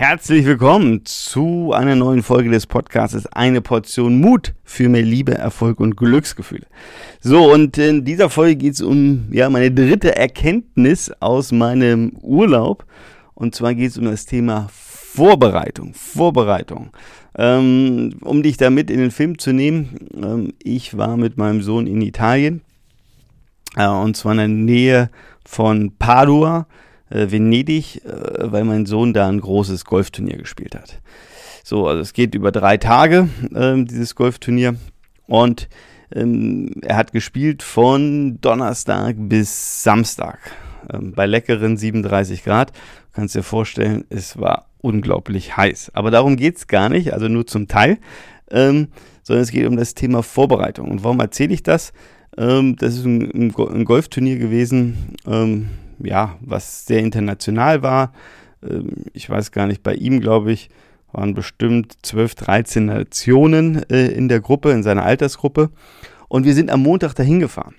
Herzlich 0.00 0.46
willkommen 0.46 1.04
zu 1.04 1.74
einer 1.74 1.94
neuen 1.94 2.22
Folge 2.22 2.48
des 2.48 2.66
Podcasts 2.66 3.26
Eine 3.26 3.60
Portion 3.60 4.18
Mut 4.18 4.54
für 4.64 4.88
mehr 4.88 5.02
Liebe, 5.02 5.34
Erfolg 5.34 5.78
und 5.78 5.94
Glücksgefühle. 5.94 6.64
So, 7.20 7.52
und 7.52 7.76
in 7.76 8.02
dieser 8.06 8.30
Folge 8.30 8.56
geht 8.56 8.72
es 8.72 8.80
um 8.80 9.28
ja, 9.30 9.50
meine 9.50 9.70
dritte 9.70 10.16
Erkenntnis 10.16 11.12
aus 11.20 11.52
meinem 11.52 12.16
Urlaub. 12.22 12.86
Und 13.34 13.54
zwar 13.54 13.74
geht 13.74 13.90
es 13.90 13.98
um 13.98 14.06
das 14.06 14.24
Thema 14.24 14.68
Vorbereitung. 14.72 15.92
Vorbereitung. 15.92 16.92
Ähm, 17.36 18.14
um 18.22 18.42
dich 18.42 18.56
damit 18.56 18.90
in 18.90 19.00
den 19.00 19.10
Film 19.10 19.38
zu 19.38 19.52
nehmen, 19.52 20.08
ähm, 20.16 20.54
ich 20.62 20.96
war 20.96 21.18
mit 21.18 21.36
meinem 21.36 21.60
Sohn 21.60 21.86
in 21.86 22.00
Italien. 22.00 22.62
Äh, 23.76 23.86
und 23.86 24.16
zwar 24.16 24.32
in 24.32 24.38
der 24.38 24.48
Nähe 24.48 25.10
von 25.44 25.92
Padua 25.98 26.66
äh, 27.10 27.30
Venedig, 27.30 28.04
äh, 28.04 28.52
weil 28.52 28.64
mein 28.64 28.86
Sohn 28.86 29.12
da 29.12 29.28
ein 29.28 29.40
großes 29.40 29.84
Golfturnier 29.84 30.38
gespielt 30.38 30.74
hat. 30.74 31.00
So, 31.64 31.86
also 31.86 32.00
es 32.00 32.12
geht 32.12 32.34
über 32.34 32.52
drei 32.52 32.76
Tage, 32.76 33.28
äh, 33.54 33.82
dieses 33.84 34.14
Golfturnier. 34.14 34.76
Und 35.26 35.68
ähm, 36.12 36.72
er 36.82 36.96
hat 36.96 37.12
gespielt 37.12 37.62
von 37.62 38.40
Donnerstag 38.40 39.16
bis 39.18 39.82
Samstag. 39.82 40.38
Ähm, 40.92 41.12
bei 41.12 41.26
leckeren 41.26 41.76
37 41.76 42.42
Grad. 42.44 42.70
Du 42.70 43.16
kannst 43.16 43.34
dir 43.34 43.42
vorstellen, 43.42 44.04
es 44.08 44.38
war 44.38 44.66
unglaublich 44.80 45.56
heiß. 45.56 45.92
Aber 45.94 46.10
darum 46.10 46.36
geht 46.36 46.56
es 46.56 46.66
gar 46.66 46.88
nicht, 46.88 47.12
also 47.12 47.28
nur 47.28 47.46
zum 47.46 47.68
Teil. 47.68 47.98
Ähm, 48.50 48.88
sondern 49.22 49.42
es 49.42 49.52
geht 49.52 49.66
um 49.66 49.76
das 49.76 49.94
Thema 49.94 50.22
Vorbereitung. 50.22 50.90
Und 50.90 51.04
warum 51.04 51.20
erzähle 51.20 51.54
ich 51.54 51.62
das? 51.62 51.92
Ähm, 52.36 52.76
das 52.76 52.94
ist 52.94 53.04
ein, 53.04 53.52
ein, 53.52 53.84
Golfturnier 53.84 54.38
gewesen, 54.38 55.16
ähm, 55.26 55.68
ja, 55.98 56.36
was 56.40 56.86
sehr 56.86 57.00
international 57.00 57.82
war. 57.82 58.12
Ähm, 58.62 59.04
ich 59.12 59.28
weiß 59.28 59.52
gar 59.52 59.66
nicht, 59.66 59.82
bei 59.82 59.94
ihm, 59.94 60.20
glaube 60.20 60.52
ich, 60.52 60.70
waren 61.12 61.34
bestimmt 61.34 61.96
12, 62.02 62.34
13 62.36 62.86
Nationen 62.86 63.82
äh, 63.90 64.06
in 64.08 64.28
der 64.28 64.40
Gruppe, 64.40 64.70
in 64.70 64.82
seiner 64.82 65.04
Altersgruppe. 65.04 65.70
Und 66.28 66.44
wir 66.44 66.54
sind 66.54 66.70
am 66.70 66.82
Montag 66.82 67.14
dahin 67.14 67.40
gefahren. 67.40 67.74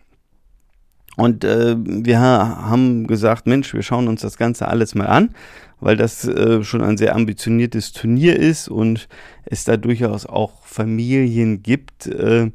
Und 1.17 1.43
äh, 1.43 1.75
wir 1.77 2.19
haben 2.19 3.05
gesagt, 3.08 3.45
Mensch, 3.45 3.73
wir 3.73 3.83
schauen 3.83 4.08
uns 4.08 4.21
das 4.21 4.38
Ganze 4.38 4.67
alles 4.67 4.95
mal 4.95 5.08
an, 5.08 5.33
weil 5.80 5.97
das 5.97 6.25
äh, 6.25 6.63
schon 6.63 6.81
ein 6.81 6.97
sehr 6.97 7.15
ambitioniertes 7.15 7.91
Turnier 7.91 8.38
ist 8.38 8.69
und 8.69 9.08
es 9.45 9.65
da 9.65 9.77
durchaus 9.77 10.25
auch 10.25 10.63
Familien 10.63 11.63
gibt, 11.63 12.08
äh, 12.08 12.52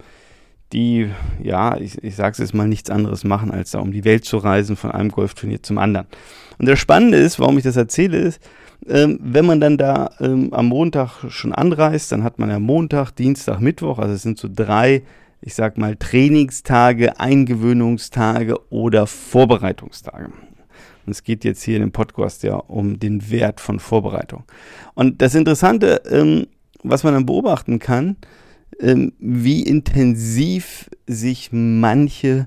die, 0.72 1.10
ja, 1.42 1.76
ich, 1.76 2.02
ich 2.02 2.16
sage 2.16 2.32
es 2.32 2.38
jetzt 2.38 2.54
mal, 2.54 2.66
nichts 2.66 2.90
anderes 2.90 3.24
machen, 3.24 3.50
als 3.50 3.70
da 3.70 3.78
um 3.78 3.92
die 3.92 4.04
Welt 4.04 4.24
zu 4.24 4.38
reisen, 4.38 4.76
von 4.76 4.90
einem 4.90 5.10
Golfturnier 5.10 5.62
zum 5.62 5.78
anderen. 5.78 6.06
Und 6.58 6.68
das 6.68 6.78
Spannende 6.78 7.18
ist, 7.18 7.38
warum 7.38 7.58
ich 7.58 7.64
das 7.64 7.76
erzähle, 7.76 8.18
ist, 8.18 8.40
ähm, 8.88 9.18
wenn 9.22 9.46
man 9.46 9.60
dann 9.60 9.78
da 9.78 10.10
ähm, 10.20 10.52
am 10.52 10.66
Montag 10.66 11.30
schon 11.30 11.52
anreist, 11.52 12.12
dann 12.12 12.24
hat 12.24 12.38
man 12.38 12.50
ja 12.50 12.58
Montag, 12.58 13.12
Dienstag, 13.12 13.60
Mittwoch, 13.60 13.98
also 13.98 14.14
es 14.14 14.22
sind 14.22 14.38
so 14.38 14.48
drei, 14.52 15.02
ich 15.40 15.54
sag 15.54 15.78
mal, 15.78 15.96
Trainingstage, 15.96 17.18
Eingewöhnungstage 17.18 18.58
oder 18.70 19.06
Vorbereitungstage. 19.06 20.26
Und 21.06 21.12
es 21.12 21.22
geht 21.22 21.44
jetzt 21.44 21.62
hier 21.62 21.76
in 21.76 21.82
dem 21.82 21.92
Podcast 21.92 22.42
ja 22.42 22.56
um 22.56 22.98
den 22.98 23.30
Wert 23.30 23.60
von 23.60 23.78
Vorbereitung. 23.78 24.44
Und 24.94 25.22
das 25.22 25.34
Interessante, 25.34 26.02
ähm, 26.10 26.48
was 26.82 27.04
man 27.04 27.14
dann 27.14 27.26
beobachten 27.26 27.78
kann, 27.78 28.16
ähm, 28.80 29.12
wie 29.18 29.62
intensiv 29.62 30.90
sich 31.06 31.50
manche 31.52 32.46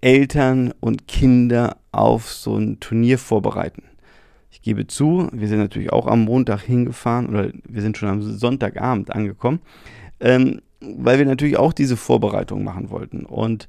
Eltern 0.00 0.74
und 0.80 1.06
Kinder 1.06 1.76
auf 1.92 2.30
so 2.30 2.56
ein 2.56 2.80
Turnier 2.80 3.18
vorbereiten. 3.18 3.84
Ich 4.50 4.62
gebe 4.62 4.86
zu, 4.86 5.28
wir 5.32 5.48
sind 5.48 5.58
natürlich 5.58 5.92
auch 5.92 6.06
am 6.06 6.24
Montag 6.24 6.62
hingefahren 6.62 7.28
oder 7.28 7.50
wir 7.68 7.82
sind 7.82 7.96
schon 7.96 8.08
am 8.08 8.22
Sonntagabend 8.22 9.12
angekommen, 9.12 9.60
ähm, 10.20 10.60
weil 10.80 11.18
wir 11.18 11.26
natürlich 11.26 11.56
auch 11.56 11.72
diese 11.72 11.96
Vorbereitung 11.96 12.64
machen 12.64 12.90
wollten. 12.90 13.24
Und 13.24 13.68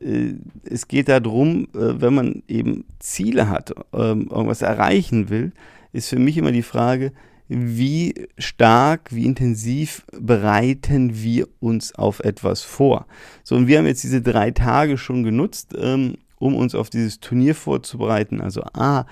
äh, 0.00 0.34
es 0.64 0.88
geht 0.88 1.08
darum, 1.08 1.64
äh, 1.74 2.00
wenn 2.00 2.14
man 2.14 2.42
eben 2.46 2.84
Ziele 2.98 3.48
hat, 3.48 3.70
äh, 3.92 3.96
irgendwas 3.96 4.62
erreichen 4.62 5.30
will, 5.30 5.52
ist 5.92 6.10
für 6.10 6.18
mich 6.18 6.36
immer 6.36 6.52
die 6.52 6.62
Frage, 6.62 7.12
wie 7.52 8.28
stark, 8.38 9.12
wie 9.12 9.24
intensiv 9.24 10.04
bereiten 10.12 11.20
wir 11.20 11.48
uns 11.58 11.92
auf 11.96 12.20
etwas 12.20 12.62
vor. 12.62 13.06
So, 13.42 13.56
und 13.56 13.66
wir 13.66 13.78
haben 13.78 13.86
jetzt 13.86 14.04
diese 14.04 14.22
drei 14.22 14.52
Tage 14.52 14.96
schon 14.96 15.24
genutzt, 15.24 15.74
ähm, 15.76 16.14
um 16.38 16.54
uns 16.54 16.76
auf 16.76 16.90
dieses 16.90 17.18
Turnier 17.18 17.56
vorzubereiten. 17.56 18.40
Also 18.40 18.62
A, 18.72 19.04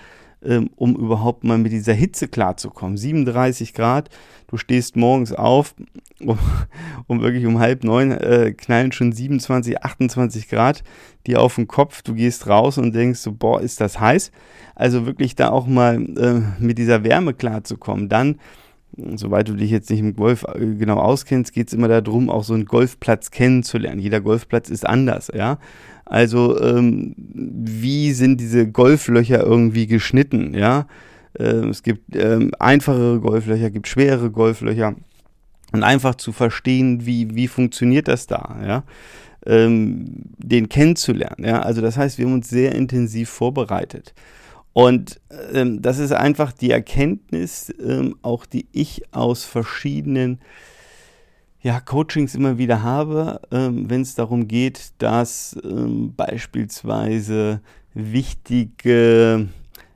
ähm, 0.45 0.71
um 0.77 0.97
überhaupt 0.97 1.45
mal 1.45 1.59
mit 1.59 1.73
dieser 1.73 1.93
Hitze 1.93 2.29
klarzukommen. 2.29 2.97
37 2.97 3.75
Grad, 3.75 4.11
du 4.47 4.57
stehst 4.57 4.97
morgens 4.97 5.33
auf, 5.33 5.75
um, 6.21 6.39
um 7.07 7.21
wirklich 7.21 7.47
um 7.47 7.59
halb 7.59 7.85
neun 7.85 8.13
äh, 8.13 8.53
knallen 8.53 8.93
schon 8.93 9.13
27, 9.13 9.83
28 9.83 10.49
Grad 10.49 10.83
dir 11.27 11.41
auf 11.41 11.57
den 11.57 11.69
Kopf. 11.69 12.03
Du 12.03 12.15
gehst 12.15 12.47
raus 12.47 12.79
und 12.79 12.95
denkst 12.95 13.21
so, 13.21 13.33
boah, 13.33 13.61
ist 13.61 13.81
das 13.81 14.01
heiß. 14.01 14.31
Also 14.75 15.07
wirklich 15.07 15.35
da 15.35 15.51
auch 15.51 15.67
mal 15.67 15.97
äh, 15.97 16.63
mit 16.63 16.79
dieser 16.79 17.05
Wärme 17.05 17.35
klarzukommen. 17.35 18.09
Dann 18.09 18.39
soweit 18.97 19.49
du 19.49 19.55
dich 19.55 19.71
jetzt 19.71 19.91
nicht 19.91 20.01
im 20.01 20.17
Golf 20.17 20.45
äh, 20.45 20.75
genau 20.75 20.99
auskennst, 20.99 21.53
geht 21.53 21.69
es 21.69 21.75
immer 21.75 21.89
darum, 21.89 22.31
auch 22.31 22.45
so 22.45 22.55
einen 22.55 22.65
Golfplatz 22.65 23.31
kennenzulernen. 23.31 24.01
Jeder 24.01 24.21
Golfplatz 24.21 24.71
ist 24.71 24.87
anders, 24.87 25.31
ja. 25.35 25.59
Also 26.05 26.61
ähm, 26.61 27.15
wie 27.17 28.13
sind 28.13 28.41
diese 28.41 28.67
Golflöcher 28.67 29.45
irgendwie 29.45 29.87
geschnitten, 29.87 30.55
ja? 30.55 30.87
Ähm, 31.39 31.69
es 31.69 31.83
gibt 31.83 32.17
ähm, 32.17 32.53
einfachere 32.59 33.21
Golflöcher, 33.21 33.71
gibt 33.71 33.89
schwerere 33.89 34.31
Golflöcher 34.31 34.95
und 35.73 35.83
einfach 35.83 36.15
zu 36.15 36.33
verstehen, 36.33 37.05
wie 37.05 37.35
wie 37.35 37.49
funktioniert 37.49 38.09
das 38.09 38.27
da, 38.27 38.57
ja? 38.67 38.85
Ähm, 39.47 40.07
den 40.39 40.69
kennenzulernen, 40.69 41.45
ja. 41.45 41.61
Also 41.61 41.83
das 41.83 41.97
heißt, 41.97 42.19
wir 42.19 42.25
haben 42.25 42.35
uns 42.35 42.49
sehr 42.49 42.75
intensiv 42.75 43.29
vorbereitet. 43.29 44.15
Und 44.73 45.21
ähm, 45.53 45.83
das 45.83 45.99
ist 45.99 46.13
einfach 46.13 46.53
die 46.53 46.71
Erkenntnis, 46.71 47.73
ähm, 47.85 48.17
auch 48.23 48.47
die 48.47 48.67
ich 48.73 49.03
aus 49.13 49.45
verschiedenen 49.45 50.41
ja, 51.61 51.81
Coachings 51.81 52.35
immer 52.35 52.59
wieder 52.59 52.83
habe, 52.83 53.41
ähm, 53.51 53.91
wenn 53.91 54.03
es 54.03 54.15
darum 54.15 54.47
geht, 54.47 54.93
dass 54.99 55.57
ähm, 55.65 56.15
beispielsweise 56.15 57.61
wichtige 57.95 59.49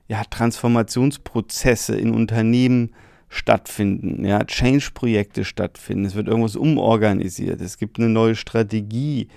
ja, 0.07 0.23
Transformationsprozesse 0.25 1.95
in 1.95 2.13
Unternehmen 2.13 2.91
stattfinden, 3.29 4.25
ja, 4.25 4.43
Change-Projekte 4.43 5.45
stattfinden, 5.45 6.05
es 6.05 6.15
wird 6.15 6.27
irgendwas 6.27 6.55
umorganisiert, 6.55 7.61
es 7.61 7.77
gibt 7.77 7.97
eine 7.97 8.09
neue 8.09 8.35
Strategie, 8.35 9.29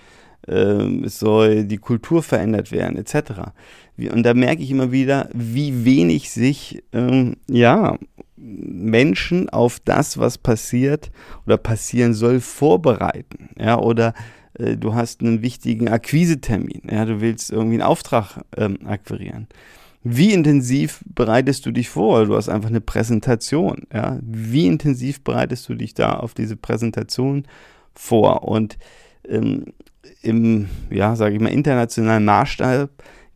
ähm, 0.49 1.05
es 1.05 1.19
soll 1.19 1.65
die 1.65 1.79
Kultur 1.79 2.23
verändert 2.23 2.73
werden, 2.73 2.97
etc. 2.97 3.53
Und 3.97 4.23
da 4.23 4.35
merke 4.35 4.63
ich 4.63 4.71
immer 4.71 4.93
wieder, 4.93 5.29
wie 5.33 5.85
wenig 5.85 6.31
sich 6.31 6.83
ähm, 6.93 7.37
ja, 7.49 7.99
Menschen 8.37 9.49
auf 9.49 9.81
das, 9.81 10.19
was 10.19 10.39
passiert 10.39 11.11
oder 11.47 11.57
passieren 11.57 12.15
soll, 12.15 12.41
vorbereiten. 12.41 13.51
Ja, 13.59 13.79
oder 13.79 14.15
äh, 14.59 14.77
du 14.77 14.95
hast 14.95 15.21
einen 15.21 15.43
wichtigen 15.43 15.89
Akquisetermin. 15.89 16.83
Ja, 16.91 17.05
du 17.05 17.21
willst 17.21 17.51
irgendwie 17.51 17.77
einen 17.77 17.83
Auftrag 17.83 18.43
ähm, 18.57 18.79
akquirieren. 18.87 19.49
Wie 20.09 20.33
intensiv 20.33 21.01
bereitest 21.05 21.67
du 21.67 21.73
dich 21.73 21.89
vor? 21.89 22.27
Du 22.27 22.37
hast 22.37 22.49
einfach 22.49 22.69
eine 22.69 22.81
Präsentation. 22.81 23.89
Ja? 23.93 24.21
Wie 24.23 24.67
intensiv 24.67 25.21
bereitest 25.23 25.69
du 25.69 25.75
dich 25.75 25.95
da 25.95 26.15
auf 26.15 26.33
diese 26.33 26.57
Präsentation 26.57 27.45
vor? 27.93 28.47
Und 28.47 28.79
ähm, 29.29 29.73
im, 30.23 30.69
ja, 30.91 31.17
sage 31.17 31.35
ich 31.35 31.41
mal, 31.41 31.53
internationalen 31.53 32.25
Maßstab 32.25 32.91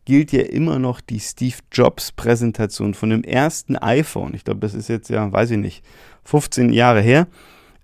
gilt 0.05 0.31
ja 0.31 0.41
immer 0.41 0.79
noch 0.79 0.99
die 1.01 1.19
Steve 1.19 1.57
Jobs 1.71 2.11
Präsentation 2.11 2.93
von 2.93 3.11
dem 3.11 3.23
ersten 3.23 3.75
iPhone. 3.77 4.33
Ich 4.33 4.43
glaube, 4.43 4.59
das 4.59 4.73
ist 4.73 4.89
jetzt 4.89 5.09
ja, 5.09 5.31
weiß 5.31 5.51
ich 5.51 5.57
nicht, 5.57 5.83
15 6.23 6.73
Jahre 6.73 7.01
her. 7.01 7.27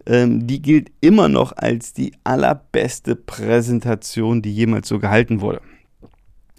Ähm, 0.05 0.47
die 0.47 0.61
gilt 0.61 0.91
immer 1.01 1.29
noch 1.29 1.55
als 1.55 1.93
die 1.93 2.13
allerbeste 2.23 3.15
Präsentation, 3.15 4.41
die 4.41 4.53
jemals 4.53 4.87
so 4.87 4.99
gehalten 4.99 5.41
wurde. 5.41 5.61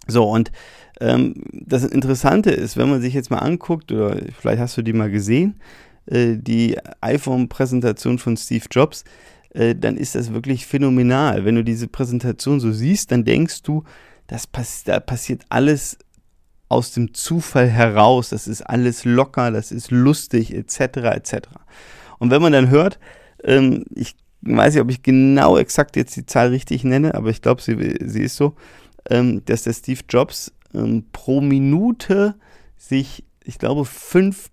So, 0.06 0.28
und 0.28 0.52
ähm, 1.00 1.34
das 1.52 1.84
Interessante 1.84 2.50
ist, 2.50 2.76
wenn 2.76 2.90
man 2.90 3.00
sich 3.00 3.14
jetzt 3.14 3.30
mal 3.30 3.38
anguckt, 3.38 3.90
oder 3.92 4.16
vielleicht 4.38 4.60
hast 4.60 4.76
du 4.76 4.82
die 4.82 4.92
mal 4.92 5.10
gesehen, 5.10 5.60
äh, 6.06 6.36
die 6.36 6.76
iPhone-Präsentation 7.00 8.18
von 8.18 8.36
Steve 8.36 8.64
Jobs, 8.70 9.04
äh, 9.50 9.74
dann 9.74 9.96
ist 9.96 10.14
das 10.14 10.32
wirklich 10.32 10.66
phänomenal. 10.66 11.44
Wenn 11.44 11.54
du 11.54 11.64
diese 11.64 11.88
Präsentation 11.88 12.60
so 12.60 12.72
siehst, 12.72 13.12
dann 13.12 13.24
denkst 13.24 13.62
du, 13.62 13.84
das 14.26 14.46
pass 14.46 14.84
da 14.84 15.00
passiert 15.00 15.42
alles 15.48 15.98
aus 16.68 16.92
dem 16.92 17.14
Zufall 17.14 17.68
heraus, 17.68 18.28
das 18.28 18.46
ist 18.46 18.62
alles 18.62 19.04
locker, 19.04 19.50
das 19.50 19.72
ist 19.72 19.90
lustig, 19.90 20.54
etc., 20.54 20.98
etc. 21.14 21.48
Und 22.18 22.30
wenn 22.30 22.42
man 22.42 22.52
dann 22.52 22.68
hört, 22.68 22.98
ähm, 23.42 23.84
ich 23.94 24.16
weiß 24.42 24.74
nicht, 24.74 24.82
ob 24.82 24.90
ich 24.90 25.02
genau 25.02 25.56
exakt 25.56 25.96
jetzt 25.96 26.14
die 26.16 26.26
Zahl 26.26 26.48
richtig 26.48 26.84
nenne, 26.84 27.14
aber 27.14 27.30
ich 27.30 27.40
glaube, 27.42 27.62
sie, 27.62 27.96
sie 28.04 28.22
ist 28.22 28.36
so, 28.36 28.54
ähm, 29.08 29.42
dass 29.46 29.62
der 29.62 29.72
Steve 29.72 30.00
Jobs 30.08 30.52
ähm, 30.74 31.06
pro 31.12 31.40
Minute 31.40 32.34
sich, 32.76 33.24
ich 33.44 33.58
glaube, 33.58 33.84
fünf 33.84 34.50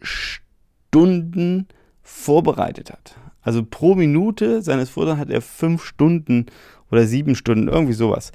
Stunden 0.00 1.66
vorbereitet 2.02 2.92
hat. 2.92 3.16
Also 3.44 3.64
pro 3.64 3.94
Minute 3.94 4.62
seines 4.62 4.90
Vortrags 4.90 5.20
hat 5.20 5.30
er 5.30 5.42
fünf 5.42 5.84
Stunden 5.84 6.46
oder 6.90 7.06
sieben 7.06 7.36
Stunden, 7.36 7.68
irgendwie 7.68 7.92
sowas, 7.92 8.32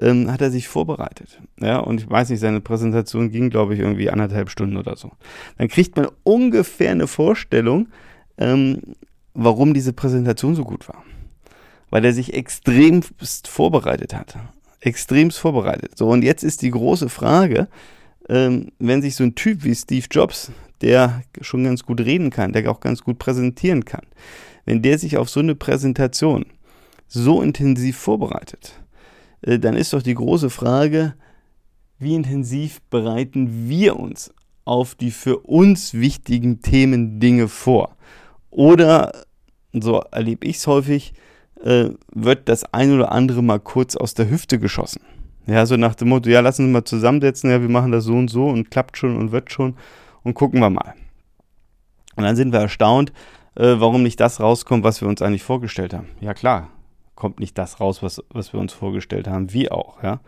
ähm, 0.00 0.30
hat 0.30 0.40
er 0.40 0.50
sich 0.50 0.68
vorbereitet. 0.68 1.40
Ja, 1.60 1.78
und 1.78 2.00
ich 2.00 2.08
weiß 2.08 2.30
nicht, 2.30 2.40
seine 2.40 2.60
Präsentation 2.60 3.30
ging, 3.30 3.50
glaube 3.50 3.74
ich, 3.74 3.80
irgendwie 3.80 4.08
anderthalb 4.08 4.48
Stunden 4.48 4.76
oder 4.76 4.96
so. 4.96 5.10
Dann 5.58 5.68
kriegt 5.68 5.96
man 5.96 6.08
ungefähr 6.22 6.92
eine 6.92 7.06
Vorstellung, 7.06 7.88
ähm, 8.38 8.80
warum 9.34 9.74
diese 9.74 9.92
Präsentation 9.92 10.54
so 10.54 10.64
gut 10.64 10.88
war. 10.88 11.02
Weil 11.90 12.04
er 12.04 12.12
sich 12.12 12.32
extremst 12.32 13.48
vorbereitet 13.48 14.14
hat. 14.14 14.36
Extremst 14.80 15.38
vorbereitet. 15.38 15.98
So, 15.98 16.08
und 16.08 16.22
jetzt 16.24 16.42
ist 16.42 16.62
die 16.62 16.70
große 16.70 17.08
Frage, 17.08 17.68
ähm, 18.28 18.68
wenn 18.78 19.02
sich 19.02 19.14
so 19.14 19.24
ein 19.24 19.34
Typ 19.34 19.64
wie 19.64 19.74
Steve 19.74 20.06
Jobs, 20.10 20.52
der 20.82 21.22
schon 21.40 21.64
ganz 21.64 21.84
gut 21.84 22.00
reden 22.00 22.30
kann, 22.30 22.52
der 22.52 22.70
auch 22.70 22.80
ganz 22.80 23.02
gut 23.02 23.18
präsentieren 23.18 23.84
kann, 23.84 24.06
wenn 24.64 24.82
der 24.82 24.98
sich 24.98 25.16
auf 25.16 25.30
so 25.30 25.40
eine 25.40 25.54
Präsentation 25.54 26.46
so 27.06 27.42
intensiv 27.42 27.96
vorbereitet, 27.96 28.80
äh, 29.42 29.58
dann 29.58 29.76
ist 29.76 29.92
doch 29.92 30.02
die 30.02 30.14
große 30.14 30.50
Frage, 30.50 31.14
wie 31.98 32.14
intensiv 32.14 32.80
bereiten 32.90 33.68
wir 33.68 33.98
uns 33.98 34.34
auf 34.64 34.94
die 34.94 35.10
für 35.10 35.38
uns 35.38 35.94
wichtigen 35.94 36.60
Themen 36.60 37.20
Dinge 37.20 37.48
vor? 37.48 37.96
Oder, 38.50 39.12
so 39.72 40.02
erlebe 40.10 40.46
ich 40.46 40.56
es 40.56 40.66
häufig, 40.66 41.14
äh, 41.62 41.90
wird 42.12 42.48
das 42.48 42.64
ein 42.72 42.92
oder 42.92 43.12
andere 43.12 43.42
mal 43.42 43.60
kurz 43.60 43.96
aus 43.96 44.14
der 44.14 44.28
Hüfte 44.28 44.58
geschossen. 44.58 45.00
Ja, 45.46 45.66
so 45.66 45.76
nach 45.76 45.94
dem 45.94 46.08
Motto, 46.08 46.28
ja, 46.30 46.40
lassen 46.40 46.66
uns 46.66 46.72
mal 46.72 46.84
zusammensetzen, 46.84 47.50
ja, 47.50 47.60
wir 47.60 47.68
machen 47.68 47.92
das 47.92 48.04
so 48.04 48.14
und 48.14 48.28
so 48.28 48.46
und 48.46 48.70
klappt 48.70 48.96
schon 48.96 49.16
und 49.16 49.32
wird 49.32 49.50
schon 49.50 49.74
und 50.24 50.34
gucken 50.34 50.60
wir 50.60 50.70
mal. 50.70 50.94
Und 52.16 52.24
dann 52.24 52.36
sind 52.36 52.52
wir 52.52 52.60
erstaunt, 52.60 53.12
äh, 53.54 53.74
warum 53.78 54.02
nicht 54.02 54.20
das 54.20 54.40
rauskommt, 54.40 54.84
was 54.84 55.00
wir 55.00 55.08
uns 55.08 55.22
eigentlich 55.22 55.42
vorgestellt 55.42 55.94
haben. 55.94 56.08
Ja 56.20 56.34
klar, 56.34 56.70
kommt 57.14 57.40
nicht 57.40 57.56
das 57.58 57.80
raus, 57.80 58.02
was, 58.02 58.22
was 58.30 58.52
wir 58.52 58.60
uns 58.60 58.72
vorgestellt 58.72 59.28
haben, 59.28 59.52
wie 59.52 59.70
auch, 59.70 60.02
ja, 60.02 60.20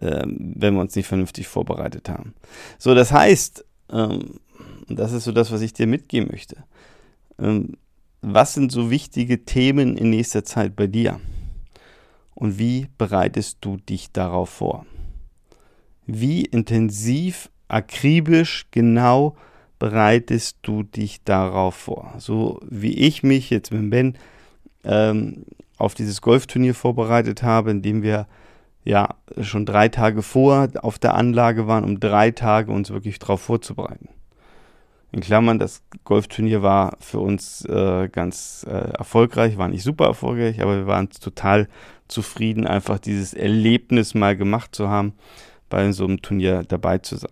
ähm, 0.00 0.52
wenn 0.56 0.74
wir 0.74 0.80
uns 0.80 0.94
nicht 0.94 1.06
vernünftig 1.06 1.48
vorbereitet 1.48 2.08
haben. 2.08 2.34
So, 2.78 2.94
das 2.94 3.12
heißt, 3.12 3.64
ähm, 3.90 4.40
das 4.88 5.12
ist 5.12 5.24
so 5.24 5.32
das, 5.32 5.50
was 5.52 5.62
ich 5.62 5.72
dir 5.72 5.86
mitgeben 5.86 6.28
möchte. 6.30 6.64
Ähm, 7.38 7.76
was 8.22 8.54
sind 8.54 8.72
so 8.72 8.90
wichtige 8.90 9.44
Themen 9.44 9.96
in 9.96 10.10
nächster 10.10 10.44
Zeit 10.44 10.76
bei 10.76 10.86
dir? 10.86 11.20
Und 12.34 12.58
wie 12.58 12.88
bereitest 12.98 13.58
du 13.62 13.76
dich 13.76 14.12
darauf 14.12 14.50
vor? 14.50 14.84
Wie 16.06 16.42
intensiv, 16.42 17.50
akribisch, 17.68 18.66
genau 18.70 19.36
bereitest 19.78 20.58
du 20.62 20.82
dich 20.82 21.22
darauf 21.24 21.74
vor? 21.74 22.14
So 22.18 22.60
wie 22.68 22.94
ich 22.94 23.22
mich 23.22 23.50
jetzt 23.50 23.72
mit 23.72 23.90
Ben 23.90 24.16
ähm, 24.84 25.44
auf 25.78 25.94
dieses 25.94 26.22
Golfturnier 26.22 26.74
vorbereitet 26.74 27.42
habe, 27.42 27.70
indem 27.70 28.02
wir 28.02 28.26
ja 28.84 29.08
schon 29.42 29.66
drei 29.66 29.88
Tage 29.88 30.22
vor 30.22 30.68
auf 30.82 30.98
der 30.98 31.14
Anlage 31.14 31.66
waren, 31.66 31.84
um 31.84 32.00
drei 32.00 32.30
Tage 32.30 32.72
uns 32.72 32.90
wirklich 32.90 33.18
darauf 33.18 33.42
vorzubereiten. 33.42 34.08
In 35.12 35.20
Klammern, 35.20 35.58
das 35.58 35.82
Golfturnier 36.04 36.62
war 36.62 36.96
für 37.00 37.20
uns 37.20 37.64
äh, 37.64 38.08
ganz 38.08 38.66
äh, 38.68 38.90
erfolgreich, 38.98 39.56
war 39.56 39.68
nicht 39.68 39.82
super 39.82 40.06
erfolgreich, 40.06 40.60
aber 40.60 40.76
wir 40.76 40.86
waren 40.86 41.10
total 41.10 41.68
zufrieden, 42.08 42.66
einfach 42.66 42.98
dieses 42.98 43.34
Erlebnis 43.34 44.14
mal 44.14 44.36
gemacht 44.36 44.74
zu 44.74 44.88
haben, 44.88 45.14
bei 45.68 45.90
so 45.92 46.04
einem 46.04 46.22
Turnier 46.22 46.64
dabei 46.66 46.98
zu 46.98 47.16
sein. 47.16 47.30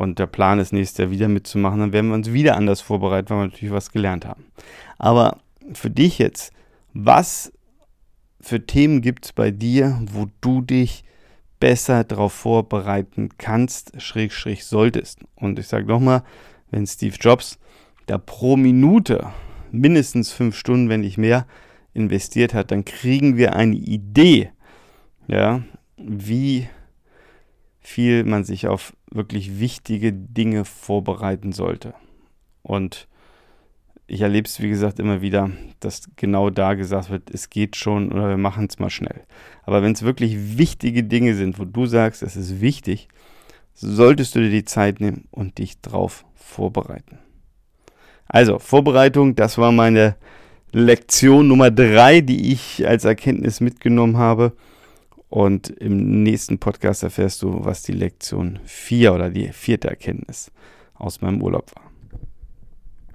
Und 0.00 0.18
der 0.18 0.26
Plan 0.26 0.58
ist, 0.58 0.72
nächstes 0.72 0.96
Jahr 0.96 1.10
wieder 1.10 1.28
mitzumachen, 1.28 1.78
dann 1.78 1.92
werden 1.92 2.08
wir 2.08 2.14
uns 2.14 2.32
wieder 2.32 2.56
anders 2.56 2.80
vorbereiten, 2.80 3.28
weil 3.28 3.36
wir 3.36 3.44
natürlich 3.48 3.74
was 3.74 3.92
gelernt 3.92 4.24
haben. 4.24 4.46
Aber 4.96 5.36
für 5.74 5.90
dich 5.90 6.18
jetzt, 6.18 6.54
was 6.94 7.52
für 8.40 8.64
Themen 8.64 9.02
gibt 9.02 9.26
es 9.26 9.34
bei 9.34 9.50
dir, 9.50 10.00
wo 10.10 10.28
du 10.40 10.62
dich 10.62 11.04
besser 11.60 12.04
darauf 12.04 12.32
vorbereiten 12.32 13.28
kannst, 13.36 14.00
schräg, 14.00 14.32
schräg 14.32 14.62
solltest? 14.62 15.20
Und 15.34 15.58
ich 15.58 15.68
sage 15.68 15.84
nochmal, 15.84 16.22
wenn 16.70 16.86
Steve 16.86 17.16
Jobs 17.20 17.58
da 18.06 18.16
pro 18.16 18.56
Minute 18.56 19.26
mindestens 19.70 20.32
fünf 20.32 20.56
Stunden, 20.56 20.88
wenn 20.88 21.00
nicht 21.00 21.18
mehr, 21.18 21.46
investiert 21.92 22.54
hat, 22.54 22.70
dann 22.70 22.86
kriegen 22.86 23.36
wir 23.36 23.54
eine 23.54 23.76
Idee, 23.76 24.50
ja, 25.28 25.60
wie 25.98 26.68
viel 27.80 28.24
man 28.24 28.44
sich 28.44 28.66
auf 28.66 28.94
wirklich 29.10 29.58
wichtige 29.58 30.12
Dinge 30.12 30.64
vorbereiten 30.64 31.52
sollte. 31.52 31.94
Und 32.62 33.08
ich 34.06 34.20
erlebe 34.22 34.46
es, 34.46 34.60
wie 34.60 34.68
gesagt, 34.68 34.98
immer 34.98 35.22
wieder, 35.22 35.50
dass 35.78 36.02
genau 36.16 36.50
da 36.50 36.74
gesagt 36.74 37.10
wird, 37.10 37.30
es 37.30 37.48
geht 37.48 37.76
schon 37.76 38.10
oder 38.12 38.28
wir 38.28 38.36
machen 38.36 38.66
es 38.68 38.78
mal 38.78 38.90
schnell. 38.90 39.22
Aber 39.62 39.82
wenn 39.82 39.92
es 39.92 40.02
wirklich 40.02 40.58
wichtige 40.58 41.04
Dinge 41.04 41.34
sind, 41.34 41.58
wo 41.58 41.64
du 41.64 41.86
sagst, 41.86 42.22
es 42.22 42.36
ist 42.36 42.60
wichtig, 42.60 43.08
solltest 43.74 44.34
du 44.34 44.40
dir 44.40 44.50
die 44.50 44.64
Zeit 44.64 45.00
nehmen 45.00 45.28
und 45.30 45.58
dich 45.58 45.80
drauf 45.80 46.24
vorbereiten. 46.34 47.18
Also, 48.26 48.58
Vorbereitung, 48.58 49.34
das 49.34 49.58
war 49.58 49.72
meine 49.72 50.16
Lektion 50.72 51.48
Nummer 51.48 51.70
drei, 51.70 52.20
die 52.20 52.52
ich 52.52 52.86
als 52.86 53.04
Erkenntnis 53.04 53.60
mitgenommen 53.60 54.18
habe. 54.18 54.52
Und 55.30 55.68
im 55.70 56.24
nächsten 56.24 56.58
Podcast 56.58 57.04
erfährst 57.04 57.42
du, 57.42 57.64
was 57.64 57.82
die 57.84 57.92
Lektion 57.92 58.58
vier 58.64 59.14
oder 59.14 59.30
die 59.30 59.52
vierte 59.52 59.88
Erkenntnis 59.88 60.50
aus 60.94 61.20
meinem 61.20 61.40
Urlaub 61.40 61.74
war. 61.76 61.89